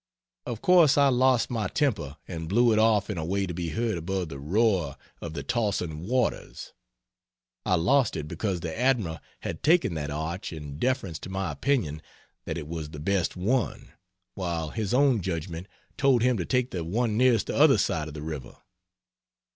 Of 0.47 0.63
course 0.63 0.97
I 0.97 1.09
lost 1.09 1.51
my 1.51 1.67
temper 1.67 2.17
and 2.27 2.49
blew 2.49 2.73
it 2.73 2.79
off 2.79 3.11
in 3.11 3.19
a 3.19 3.23
way 3.23 3.45
to 3.45 3.53
be 3.53 3.69
heard 3.69 3.99
above 3.99 4.29
the 4.29 4.39
roar 4.39 4.95
of 5.21 5.35
the 5.35 5.43
tossing 5.43 6.07
waters. 6.07 6.73
I 7.67 7.75
lost 7.75 8.15
it 8.15 8.27
because 8.27 8.61
the 8.61 8.75
admiral 8.75 9.19
had 9.41 9.61
taken 9.61 9.93
that 9.93 10.09
arch 10.09 10.51
in 10.51 10.79
deference 10.79 11.19
to 11.19 11.29
my 11.29 11.51
opinion 11.51 12.01
that 12.45 12.57
it 12.57 12.67
was 12.67 12.89
the 12.89 12.99
best 12.99 13.37
one, 13.37 13.91
while 14.33 14.71
his 14.71 14.91
own 14.91 15.21
judgment 15.21 15.67
told 15.97 16.23
him 16.23 16.35
to 16.37 16.45
take 16.45 16.71
the 16.71 16.83
one 16.83 17.15
nearest 17.15 17.45
the 17.45 17.55
other 17.55 17.77
side 17.77 18.07
of 18.07 18.15
the 18.15 18.23
river. 18.23 18.57